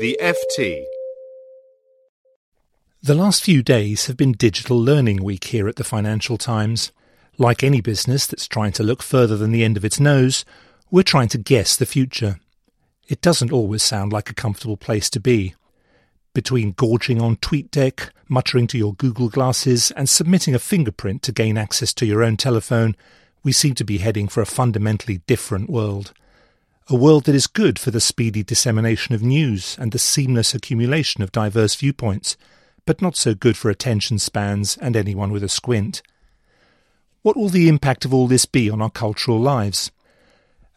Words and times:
The 0.00 0.18
FT. 0.20 0.86
The 3.00 3.14
last 3.14 3.44
few 3.44 3.62
days 3.62 4.06
have 4.06 4.16
been 4.16 4.32
Digital 4.32 4.76
Learning 4.76 5.22
Week 5.22 5.44
here 5.44 5.68
at 5.68 5.76
the 5.76 5.84
Financial 5.84 6.36
Times. 6.36 6.90
Like 7.38 7.62
any 7.62 7.80
business 7.80 8.26
that's 8.26 8.48
trying 8.48 8.72
to 8.72 8.82
look 8.82 9.04
further 9.04 9.36
than 9.36 9.52
the 9.52 9.62
end 9.62 9.76
of 9.76 9.84
its 9.84 10.00
nose, 10.00 10.44
we're 10.90 11.04
trying 11.04 11.28
to 11.28 11.38
guess 11.38 11.76
the 11.76 11.86
future. 11.86 12.40
It 13.06 13.20
doesn't 13.20 13.52
always 13.52 13.84
sound 13.84 14.12
like 14.12 14.28
a 14.28 14.34
comfortable 14.34 14.76
place 14.76 15.08
to 15.10 15.20
be. 15.20 15.54
Between 16.32 16.72
gorging 16.72 17.22
on 17.22 17.36
TweetDeck, 17.36 18.10
muttering 18.28 18.66
to 18.66 18.78
your 18.78 18.94
Google 18.94 19.28
glasses, 19.28 19.92
and 19.92 20.08
submitting 20.08 20.56
a 20.56 20.58
fingerprint 20.58 21.22
to 21.22 21.30
gain 21.30 21.56
access 21.56 21.94
to 21.94 22.06
your 22.06 22.24
own 22.24 22.36
telephone, 22.36 22.96
we 23.44 23.52
seem 23.52 23.76
to 23.76 23.84
be 23.84 23.98
heading 23.98 24.26
for 24.26 24.40
a 24.40 24.46
fundamentally 24.46 25.18
different 25.28 25.70
world. 25.70 26.12
A 26.90 26.94
world 26.94 27.24
that 27.24 27.34
is 27.34 27.46
good 27.46 27.78
for 27.78 27.90
the 27.90 28.00
speedy 28.00 28.42
dissemination 28.42 29.14
of 29.14 29.22
news 29.22 29.74
and 29.80 29.90
the 29.90 29.98
seamless 29.98 30.54
accumulation 30.54 31.22
of 31.22 31.32
diverse 31.32 31.74
viewpoints, 31.74 32.36
but 32.84 33.00
not 33.00 33.16
so 33.16 33.34
good 33.34 33.56
for 33.56 33.70
attention 33.70 34.18
spans 34.18 34.76
and 34.76 34.94
anyone 34.94 35.32
with 35.32 35.42
a 35.42 35.48
squint. 35.48 36.02
What 37.22 37.38
will 37.38 37.48
the 37.48 37.68
impact 37.68 38.04
of 38.04 38.12
all 38.12 38.26
this 38.26 38.44
be 38.44 38.68
on 38.68 38.82
our 38.82 38.90
cultural 38.90 39.40
lives? 39.40 39.90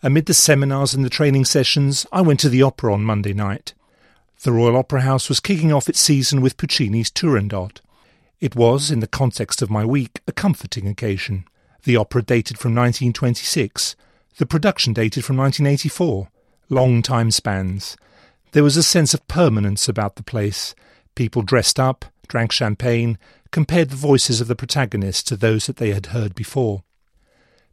Amid 0.02 0.28
the 0.28 0.34
seminars 0.34 0.94
and 0.94 1.04
the 1.04 1.10
training 1.10 1.44
sessions, 1.44 2.06
I 2.10 2.22
went 2.22 2.40
to 2.40 2.50
the 2.50 2.62
opera 2.62 2.94
on 2.94 3.04
Monday 3.04 3.34
night. 3.34 3.74
The 4.44 4.54
Royal 4.54 4.78
Opera 4.78 5.02
House 5.02 5.28
was 5.28 5.42
kicking 5.42 5.74
off 5.74 5.90
its 5.90 6.00
season 6.00 6.40
with 6.40 6.56
Puccini's 6.56 7.12
Turandot. 7.12 7.82
It 8.40 8.56
was, 8.56 8.92
in 8.92 9.02
the 9.02 9.08
context 9.08 9.62
of 9.62 9.70
my 9.70 9.84
week, 9.84 10.22
a 10.26 10.32
comforting 10.32 10.88
occasion. 10.88 11.44
The 11.84 11.98
opera 11.98 12.22
dated 12.22 12.58
from 12.58 12.74
1926, 12.74 13.98
the 14.38 14.46
production 14.46 14.94
dated 14.94 15.26
from 15.26 15.38
1984. 15.38 16.30
Long 16.70 17.02
time 17.02 17.32
spans. 17.32 17.98
There 18.52 18.64
was 18.64 18.78
a 18.78 18.84
sense 18.84 19.14
of 19.14 19.28
permanence 19.28 19.90
about 19.90 20.16
the 20.16 20.24
place. 20.24 20.76
People 21.16 21.42
dressed 21.42 21.80
up, 21.80 22.06
drank 22.28 22.52
champagne, 22.52 23.18
compared 23.52 23.90
the 23.90 23.96
voices 23.96 24.42
of 24.42 24.48
the 24.48 24.56
protagonists 24.56 25.24
to 25.24 25.36
those 25.36 25.66
that 25.66 25.78
they 25.78 25.92
had 25.92 26.08
heard 26.08 26.36
before. 26.36 26.84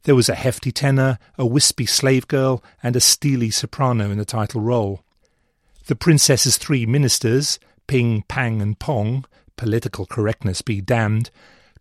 There 0.05 0.15
was 0.15 0.29
a 0.29 0.35
hefty 0.35 0.71
tenor, 0.71 1.19
a 1.39 1.47
wispy 1.47 1.87
slave 1.87 2.29
girl, 2.29 2.63
and 2.83 2.95
a 2.95 3.01
steely 3.01 3.51
soprano 3.51 4.11
in 4.11 4.19
the 4.19 4.25
title 4.25 4.61
role. 4.61 5.03
The 5.87 5.97
princess's 5.97 6.57
three 6.57 6.87
ministers, 6.87 7.59
Ping, 7.87 8.23
Pang, 8.29 8.63
and 8.63 8.79
Pong, 8.79 9.25
political 9.57 10.07
correctness 10.07 10.63
be 10.63 10.81
damned, 10.81 11.31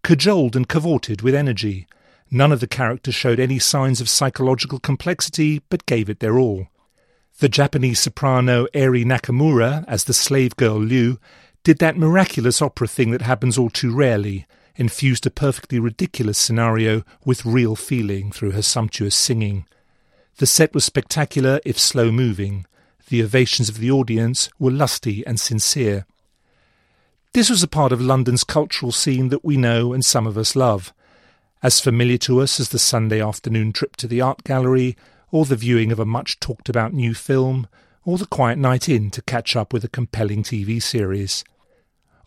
cajoled 0.04 0.56
and 0.56 0.68
cavorted 0.68 1.22
with 1.22 1.36
energy. 1.36 1.88
None 2.36 2.52
of 2.52 2.62
the 2.62 2.68
characters 2.68 3.14
showed 3.14 3.40
any 3.40 3.60
signs 3.60 4.02
of 4.02 4.10
psychological 4.10 4.80
complexity, 4.80 5.62
but 5.70 5.86
gave 5.86 6.10
it 6.10 6.20
their 6.20 6.40
all. 6.40 6.66
The 7.38 7.48
Japanese 7.48 8.00
soprano 8.00 8.66
Eri 8.74 9.06
Nakamura, 9.06 9.86
as 9.88 10.06
the 10.06 10.16
slave 10.16 10.56
girl 10.56 10.80
Liu, 10.80 11.20
did 11.64 11.78
that 11.78 11.96
miraculous 11.96 12.60
opera 12.60 12.88
thing 12.88 13.12
that 13.12 13.22
happens 13.22 13.56
all 13.56 13.70
too 13.70 13.94
rarely, 13.94 14.48
infused 14.76 15.28
a 15.28 15.30
perfectly 15.30 15.78
ridiculous 15.78 16.40
scenario 16.40 17.04
with 17.24 17.46
real 17.46 17.76
feeling 17.76 18.32
through 18.32 18.52
her 18.52 18.64
sumptuous 18.64 19.14
singing. 19.14 19.68
The 20.38 20.48
set 20.48 20.74
was 20.74 20.84
spectacular 20.84 21.60
if 21.64 21.78
slow 21.78 22.12
moving. 22.12 22.66
The 23.10 23.22
ovations 23.22 23.70
of 23.70 23.78
the 23.78 23.92
audience 23.92 24.50
were 24.58 24.72
lusty 24.72 25.24
and 25.28 25.40
sincere. 25.40 26.08
This 27.34 27.52
was 27.52 27.62
a 27.62 27.68
part 27.68 27.92
of 27.92 28.02
London's 28.02 28.44
cultural 28.44 28.92
scene 28.92 29.30
that 29.30 29.46
we 29.46 29.56
know 29.56 29.94
and 29.94 30.04
some 30.04 30.26
of 30.26 30.36
us 30.36 30.56
love. 30.56 30.94
As 31.64 31.80
familiar 31.80 32.18
to 32.20 32.42
us 32.42 32.60
as 32.60 32.70
the 32.70 32.78
Sunday 32.78 33.22
afternoon 33.22 33.72
trip 33.72 33.96
to 33.96 34.08
the 34.08 34.20
art 34.20 34.44
gallery, 34.44 34.98
or 35.32 35.46
the 35.46 35.56
viewing 35.56 35.94
of 35.94 36.00
a 36.00 36.06
much 36.06 36.38
talked 36.42 36.68
about 36.68 36.92
new 36.92 37.14
film, 37.14 37.68
or 38.04 38.18
the 38.18 38.26
quiet 38.26 38.58
night 38.58 38.90
in 38.90 39.10
to 39.12 39.22
catch 39.22 39.56
up 39.56 39.72
with 39.72 39.86
a 39.86 39.88
compelling 39.88 40.44
TV 40.44 40.84
series. 40.84 41.46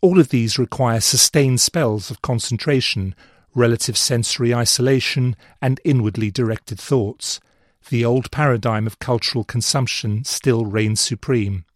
All 0.00 0.18
of 0.18 0.30
these 0.30 0.58
require 0.58 1.02
sustained 1.02 1.60
spells 1.60 2.10
of 2.10 2.22
concentration, 2.22 3.14
relative 3.54 3.98
sensory 3.98 4.54
isolation, 4.54 5.36
and 5.60 5.82
inwardly 5.84 6.30
directed 6.30 6.80
thoughts. 6.80 7.38
The 7.90 8.06
old 8.06 8.30
paradigm 8.30 8.86
of 8.86 9.00
cultural 9.00 9.44
consumption 9.44 10.24
still 10.24 10.64
reigns 10.64 11.02
supreme. 11.02 11.66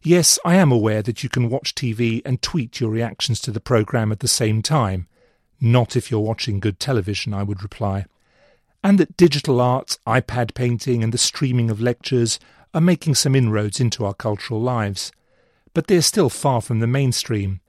Yes, 0.00 0.38
I 0.44 0.54
am 0.54 0.70
aware 0.70 1.02
that 1.02 1.24
you 1.24 1.28
can 1.28 1.50
watch 1.50 1.74
TV 1.74 2.22
and 2.24 2.40
tweet 2.40 2.78
your 2.78 2.90
reactions 2.90 3.40
to 3.40 3.50
the 3.50 3.60
programme 3.60 4.12
at 4.12 4.20
the 4.20 4.28
same 4.28 4.62
time. 4.62 5.08
Not 5.62 5.96
if 5.96 6.10
you're 6.10 6.20
watching 6.20 6.60
good 6.60 6.78
television, 6.78 7.32
I 7.32 7.42
would 7.42 7.62
reply. 7.62 8.04
And 8.84 8.98
that 8.98 9.16
digital 9.16 9.62
art, 9.62 9.96
iPad 10.06 10.52
painting, 10.52 11.02
and 11.02 11.14
the 11.14 11.18
streaming 11.18 11.70
of 11.70 11.80
lectures 11.80 12.38
are 12.74 12.80
making 12.82 13.14
some 13.14 13.34
inroads 13.34 13.80
into 13.80 14.04
our 14.04 14.12
cultural 14.12 14.60
lives 14.60 15.10
but 15.74 15.86
they 15.86 15.96
are 15.96 16.02
still 16.02 16.28
far 16.28 16.60
from 16.60 16.80
the 16.80 16.86
mainstream. 16.86 17.60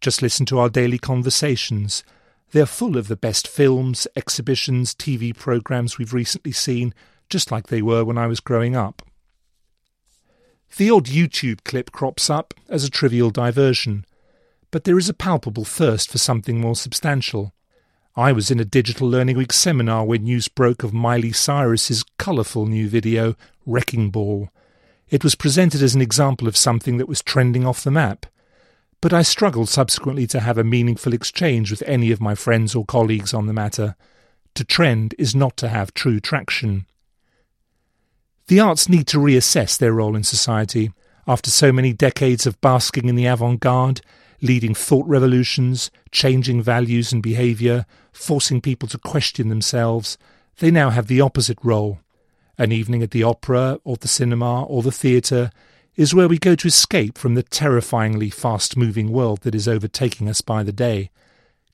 Just 0.00 0.22
listen 0.22 0.46
to 0.46 0.58
our 0.58 0.68
daily 0.68 0.98
conversations. 0.98 2.02
They're 2.50 2.66
full 2.66 2.96
of 2.96 3.08
the 3.08 3.16
best 3.16 3.46
films, 3.46 4.06
exhibitions, 4.16 4.94
TV 4.94 5.36
programs 5.36 5.98
we've 5.98 6.14
recently 6.14 6.52
seen, 6.52 6.94
just 7.28 7.50
like 7.50 7.68
they 7.68 7.82
were 7.82 8.04
when 8.04 8.18
I 8.18 8.26
was 8.26 8.40
growing 8.40 8.74
up. 8.74 9.02
The 10.76 10.90
odd 10.90 11.06
YouTube 11.06 11.64
clip 11.64 11.92
crops 11.92 12.30
up 12.30 12.54
as 12.68 12.84
a 12.84 12.90
trivial 12.90 13.30
diversion, 13.30 14.06
but 14.72 14.82
there 14.82 14.98
is 14.98 15.08
a 15.08 15.14
palpable 15.14 15.64
thirst 15.64 16.10
for 16.10 16.18
something 16.18 16.60
more 16.60 16.74
substantial. 16.74 17.54
I 18.16 18.32
was 18.32 18.50
in 18.50 18.58
a 18.58 18.64
Digital 18.64 19.08
Learning 19.08 19.36
Week 19.36 19.52
seminar 19.52 20.04
when 20.04 20.24
news 20.24 20.48
broke 20.48 20.82
of 20.82 20.92
Miley 20.92 21.30
Cyrus's 21.30 22.04
colourful 22.18 22.66
new 22.66 22.88
video, 22.88 23.36
Wrecking 23.64 24.10
Ball, 24.10 24.50
it 25.12 25.22
was 25.22 25.34
presented 25.34 25.82
as 25.82 25.94
an 25.94 26.00
example 26.00 26.48
of 26.48 26.56
something 26.56 26.96
that 26.96 27.06
was 27.06 27.20
trending 27.20 27.66
off 27.66 27.84
the 27.84 27.90
map. 27.90 28.24
But 29.02 29.12
I 29.12 29.20
struggled 29.20 29.68
subsequently 29.68 30.26
to 30.28 30.40
have 30.40 30.56
a 30.56 30.64
meaningful 30.64 31.12
exchange 31.12 31.70
with 31.70 31.82
any 31.86 32.10
of 32.12 32.20
my 32.20 32.34
friends 32.34 32.74
or 32.74 32.86
colleagues 32.86 33.34
on 33.34 33.46
the 33.46 33.52
matter. 33.52 33.94
To 34.54 34.64
trend 34.64 35.14
is 35.18 35.34
not 35.34 35.58
to 35.58 35.68
have 35.68 35.92
true 35.92 36.18
traction. 36.18 36.86
The 38.46 38.60
arts 38.60 38.88
need 38.88 39.06
to 39.08 39.18
reassess 39.18 39.76
their 39.76 39.92
role 39.92 40.16
in 40.16 40.24
society. 40.24 40.92
After 41.26 41.50
so 41.50 41.72
many 41.72 41.92
decades 41.92 42.46
of 42.46 42.60
basking 42.62 43.06
in 43.06 43.14
the 43.14 43.26
avant 43.26 43.60
garde, 43.60 44.00
leading 44.42 44.74
thought 44.74 45.06
revolutions, 45.06 45.90
changing 46.10 46.60
values 46.60 47.12
and 47.12 47.22
behaviour, 47.22 47.86
forcing 48.12 48.60
people 48.60 48.88
to 48.88 48.98
question 48.98 49.48
themselves, 49.48 50.18
they 50.58 50.70
now 50.70 50.90
have 50.90 51.06
the 51.06 51.20
opposite 51.20 51.58
role 51.62 52.00
an 52.58 52.72
evening 52.72 53.02
at 53.02 53.10
the 53.10 53.22
opera 53.22 53.78
or 53.84 53.96
the 53.96 54.08
cinema 54.08 54.64
or 54.64 54.82
the 54.82 54.92
theatre 54.92 55.50
is 55.96 56.14
where 56.14 56.28
we 56.28 56.38
go 56.38 56.54
to 56.54 56.68
escape 56.68 57.18
from 57.18 57.34
the 57.34 57.42
terrifyingly 57.42 58.30
fast 58.30 58.76
moving 58.76 59.10
world 59.12 59.40
that 59.42 59.54
is 59.54 59.68
overtaking 59.68 60.28
us 60.28 60.40
by 60.40 60.62
the 60.62 60.72
day. 60.72 61.10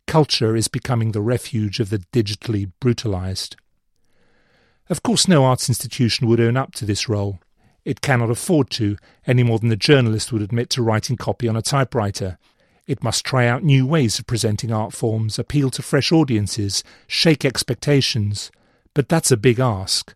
Culture 0.06 0.56
is 0.56 0.68
becoming 0.68 1.12
the 1.12 1.20
refuge 1.20 1.78
of 1.78 1.90
the 1.90 1.98
digitally 2.12 2.72
brutalized. 2.80 3.56
Of 4.88 5.02
course, 5.02 5.28
no 5.28 5.44
arts 5.44 5.68
institution 5.68 6.26
would 6.26 6.40
own 6.40 6.56
up 6.56 6.72
to 6.76 6.86
this 6.86 7.08
role. 7.08 7.38
It 7.84 8.00
cannot 8.00 8.30
afford 8.30 8.70
to, 8.70 8.96
any 9.26 9.42
more 9.42 9.58
than 9.58 9.68
the 9.68 9.76
journalist 9.76 10.32
would 10.32 10.42
admit 10.42 10.70
to 10.70 10.82
writing 10.82 11.16
copy 11.16 11.46
on 11.48 11.56
a 11.56 11.62
typewriter. 11.62 12.38
It 12.88 13.04
must 13.04 13.22
try 13.22 13.46
out 13.46 13.62
new 13.62 13.86
ways 13.86 14.18
of 14.18 14.26
presenting 14.26 14.72
art 14.72 14.94
forms, 14.94 15.38
appeal 15.38 15.68
to 15.70 15.82
fresh 15.82 16.10
audiences, 16.10 16.82
shake 17.06 17.44
expectations. 17.44 18.50
But 18.94 19.10
that's 19.10 19.30
a 19.30 19.36
big 19.36 19.60
ask. 19.60 20.14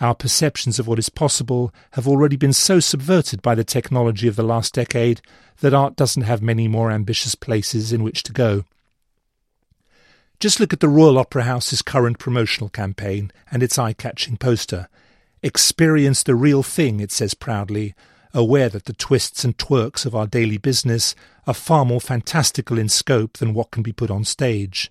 Our 0.00 0.16
perceptions 0.16 0.80
of 0.80 0.88
what 0.88 0.98
is 0.98 1.10
possible 1.10 1.72
have 1.92 2.08
already 2.08 2.34
been 2.34 2.52
so 2.52 2.80
subverted 2.80 3.40
by 3.40 3.54
the 3.54 3.62
technology 3.62 4.26
of 4.26 4.34
the 4.34 4.42
last 4.42 4.74
decade 4.74 5.20
that 5.60 5.72
art 5.72 5.94
doesn't 5.94 6.22
have 6.24 6.42
many 6.42 6.66
more 6.66 6.90
ambitious 6.90 7.36
places 7.36 7.92
in 7.92 8.02
which 8.02 8.24
to 8.24 8.32
go. 8.32 8.64
Just 10.40 10.58
look 10.58 10.72
at 10.72 10.80
the 10.80 10.88
Royal 10.88 11.18
Opera 11.18 11.44
House's 11.44 11.82
current 11.82 12.18
promotional 12.18 12.68
campaign 12.68 13.30
and 13.52 13.62
its 13.62 13.78
eye 13.78 13.92
catching 13.92 14.36
poster. 14.36 14.88
Experience 15.44 16.24
the 16.24 16.34
real 16.34 16.64
thing, 16.64 16.98
it 16.98 17.12
says 17.12 17.34
proudly, 17.34 17.94
aware 18.34 18.68
that 18.68 18.84
the 18.84 18.92
twists 18.92 19.44
and 19.44 19.56
twerks 19.56 20.04
of 20.04 20.14
our 20.14 20.26
daily 20.26 20.58
business 20.58 21.14
are 21.46 21.54
far 21.54 21.84
more 21.84 22.00
fantastical 22.00 22.78
in 22.78 22.88
scope 22.88 23.38
than 23.38 23.54
what 23.54 23.70
can 23.70 23.82
be 23.82 23.92
put 23.92 24.10
on 24.10 24.24
stage. 24.24 24.90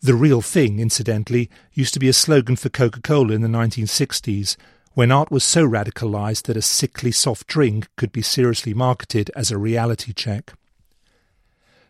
The 0.00 0.14
real 0.14 0.40
thing, 0.40 0.78
incidentally, 0.78 1.50
used 1.72 1.94
to 1.94 2.00
be 2.00 2.08
a 2.08 2.12
slogan 2.12 2.56
for 2.56 2.68
Coca 2.68 3.00
Cola 3.00 3.32
in 3.32 3.40
the 3.40 3.48
1960s, 3.48 4.56
when 4.94 5.12
art 5.12 5.30
was 5.30 5.44
so 5.44 5.68
radicalized 5.68 6.46
that 6.46 6.56
a 6.56 6.62
sickly 6.62 7.12
soft 7.12 7.46
drink 7.46 7.88
could 7.96 8.10
be 8.10 8.22
seriously 8.22 8.74
marketed 8.74 9.30
as 9.36 9.50
a 9.50 9.58
reality 9.58 10.12
check. 10.12 10.54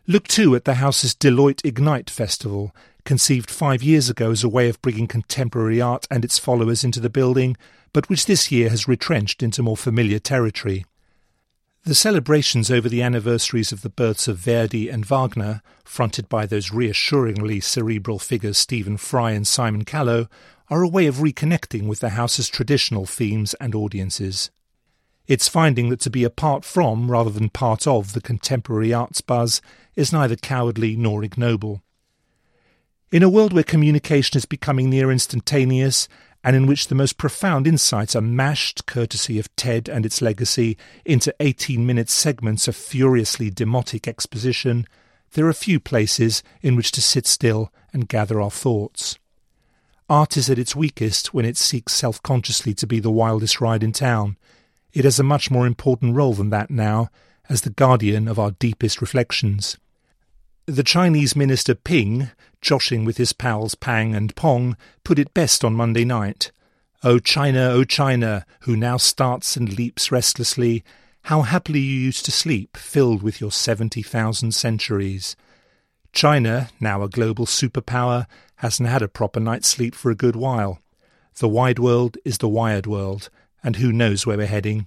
Look 0.07 0.27
too 0.27 0.55
at 0.55 0.65
the 0.65 0.75
house's 0.75 1.13
Deloitte 1.13 1.65
Ignite 1.65 2.09
Festival, 2.09 2.75
conceived 3.09 3.49
five 3.49 3.81
years 3.81 4.07
ago 4.07 4.29
as 4.29 4.43
a 4.43 4.47
way 4.47 4.69
of 4.69 4.79
bringing 4.83 5.07
contemporary 5.07 5.81
art 5.81 6.05
and 6.11 6.23
its 6.23 6.37
followers 6.37 6.83
into 6.83 6.99
the 6.99 7.09
building, 7.09 7.57
but 7.91 8.07
which 8.07 8.27
this 8.27 8.51
year 8.51 8.69
has 8.69 8.87
retrenched 8.87 9.41
into 9.41 9.63
more 9.63 9.75
familiar 9.75 10.19
territory. 10.19 10.85
The 11.85 11.95
celebrations 11.95 12.69
over 12.69 12.87
the 12.87 13.01
anniversaries 13.01 13.71
of 13.71 13.81
the 13.81 13.89
births 13.89 14.27
of 14.27 14.37
Verdi 14.37 14.89
and 14.89 15.03
Wagner, 15.03 15.63
fronted 15.83 16.29
by 16.29 16.45
those 16.45 16.71
reassuringly 16.71 17.59
cerebral 17.61 18.19
figures 18.19 18.59
Stephen 18.59 18.95
Fry 18.95 19.31
and 19.31 19.47
Simon 19.47 19.85
Callow, 19.85 20.27
are 20.69 20.83
a 20.83 20.87
way 20.87 21.07
of 21.07 21.15
reconnecting 21.15 21.87
with 21.87 22.01
the 22.01 22.09
house's 22.09 22.47
traditional 22.47 23.07
themes 23.07 23.55
and 23.55 23.73
audiences. 23.73 24.51
It's 25.25 25.47
finding 25.47 25.89
that 25.89 26.01
to 26.01 26.11
be 26.11 26.23
apart 26.23 26.63
from, 26.63 27.09
rather 27.09 27.31
than 27.31 27.49
part 27.49 27.87
of, 27.87 28.13
the 28.13 28.21
contemporary 28.21 28.93
arts 28.93 29.21
buzz 29.21 29.63
is 29.95 30.13
neither 30.13 30.35
cowardly 30.35 30.95
nor 30.95 31.23
ignoble. 31.23 31.81
In 33.11 33.23
a 33.23 33.29
world 33.29 33.53
where 33.53 33.63
communication 33.63 34.37
is 34.37 34.45
becoming 34.45 34.87
near 34.87 35.11
instantaneous, 35.11 36.07
and 36.43 36.55
in 36.55 36.67
which 36.67 36.89
the 36.89 36.95
most 36.95 37.17
profound 37.17 37.65
insights 37.65 38.15
are 38.15 38.21
mashed, 38.21 38.85
courtesy 38.85 39.39
of 39.39 39.53
TED 39.55 39.89
and 39.89 40.05
its 40.05 40.21
legacy, 40.21 40.77
into 41.05 41.33
18 41.39 41.87
minute 41.87 42.07
segments 42.07 42.67
of 42.67 42.75
furiously 42.75 43.49
demotic 43.49 44.07
exposition, 44.07 44.85
there 45.31 45.47
are 45.47 45.53
few 45.53 45.79
places 45.79 46.43
in 46.61 46.75
which 46.75 46.91
to 46.91 47.01
sit 47.01 47.25
still 47.25 47.73
and 47.91 48.07
gather 48.07 48.39
our 48.39 48.51
thoughts. 48.51 49.17
Art 50.07 50.37
is 50.37 50.47
at 50.47 50.59
its 50.59 50.75
weakest 50.75 51.33
when 51.33 51.45
it 51.45 51.57
seeks 51.57 51.93
self 51.93 52.21
consciously 52.21 52.75
to 52.75 52.85
be 52.85 52.99
the 52.99 53.09
wildest 53.09 53.59
ride 53.59 53.81
in 53.81 53.91
town. 53.91 54.37
It 54.93 55.03
has 55.03 55.19
a 55.19 55.23
much 55.23 55.49
more 55.49 55.65
important 55.65 56.15
role 56.15 56.35
than 56.35 56.51
that 56.51 56.69
now, 56.69 57.09
as 57.49 57.61
the 57.61 57.71
guardian 57.71 58.27
of 58.27 58.37
our 58.37 58.51
deepest 58.51 59.01
reflections. 59.01 59.77
The 60.69 60.83
Chinese 60.83 61.35
minister 61.35 61.73
Ping, 61.73 62.29
joshing 62.61 63.03
with 63.03 63.17
his 63.17 63.33
pals 63.33 63.73
Pang 63.73 64.13
and 64.13 64.35
Pong, 64.35 64.77
put 65.03 65.17
it 65.17 65.33
best 65.33 65.65
on 65.65 65.73
Monday 65.73 66.05
night. 66.05 66.51
O 67.03 67.17
China, 67.17 67.69
O 67.71 67.83
China, 67.83 68.45
who 68.61 68.75
now 68.75 68.97
starts 68.97 69.57
and 69.57 69.75
leaps 69.75 70.11
restlessly, 70.11 70.83
how 71.23 71.41
happily 71.41 71.79
you 71.79 71.99
used 71.99 72.23
to 72.25 72.31
sleep, 72.31 72.77
filled 72.77 73.23
with 73.23 73.41
your 73.41 73.51
seventy 73.51 74.03
thousand 74.03 74.53
centuries. 74.53 75.35
China, 76.13 76.69
now 76.79 77.01
a 77.01 77.09
global 77.09 77.47
superpower, 77.47 78.27
hasn't 78.57 78.89
had 78.89 79.01
a 79.01 79.07
proper 79.07 79.39
night's 79.39 79.67
sleep 79.67 79.95
for 79.95 80.11
a 80.11 80.15
good 80.15 80.35
while. 80.35 80.83
The 81.39 81.49
wide 81.49 81.79
world 81.79 82.19
is 82.23 82.37
the 82.37 82.47
wired 82.47 82.85
world, 82.85 83.31
and 83.63 83.77
who 83.77 83.91
knows 83.91 84.27
where 84.27 84.37
we're 84.37 84.45
heading. 84.45 84.85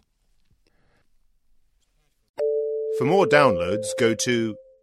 For 2.99 3.05
more 3.05 3.27
downloads, 3.27 3.89
go 3.99 4.15
to 4.15 4.55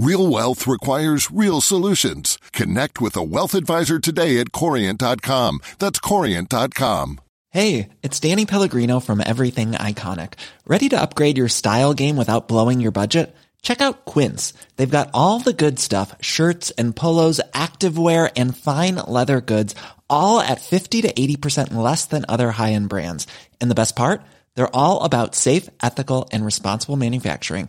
Real 0.00 0.30
wealth 0.30 0.66
requires 0.66 1.30
real 1.30 1.60
solutions. 1.60 2.38
Connect 2.54 3.02
with 3.02 3.14
a 3.18 3.22
wealth 3.22 3.52
advisor 3.52 3.98
today 4.00 4.40
at 4.40 4.50
Corient.com. 4.50 5.60
That's 5.78 6.00
Corient.com. 6.00 7.20
Hey, 7.50 7.90
it's 8.02 8.18
Danny 8.18 8.46
Pellegrino 8.46 9.00
from 9.00 9.20
Everything 9.20 9.72
Iconic. 9.72 10.40
Ready 10.66 10.88
to 10.88 10.98
upgrade 10.98 11.36
your 11.36 11.48
style 11.48 11.92
game 11.92 12.16
without 12.16 12.48
blowing 12.48 12.80
your 12.80 12.92
budget? 12.92 13.36
Check 13.60 13.82
out 13.82 14.06
Quince. 14.06 14.54
They've 14.76 14.90
got 14.90 15.10
all 15.12 15.38
the 15.38 15.52
good 15.52 15.78
stuff 15.78 16.16
shirts 16.22 16.70
and 16.78 16.96
polos, 16.96 17.38
activewear, 17.52 18.32
and 18.38 18.56
fine 18.56 18.94
leather 19.06 19.42
goods, 19.42 19.74
all 20.08 20.40
at 20.40 20.62
50 20.62 21.02
to 21.02 21.12
80% 21.12 21.74
less 21.74 22.06
than 22.06 22.24
other 22.26 22.52
high 22.52 22.72
end 22.72 22.88
brands. 22.88 23.26
And 23.60 23.70
the 23.70 23.74
best 23.74 23.96
part? 23.96 24.22
They're 24.54 24.74
all 24.74 25.04
about 25.04 25.34
safe, 25.34 25.68
ethical, 25.82 26.30
and 26.32 26.42
responsible 26.42 26.96
manufacturing. 26.96 27.68